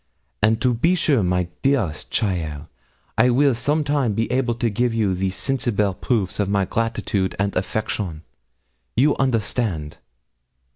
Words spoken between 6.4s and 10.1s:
my gratitude and affection you understand.